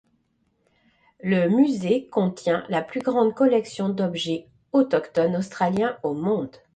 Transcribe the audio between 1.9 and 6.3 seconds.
contient la plus grande collection d'objets autochtones australiens au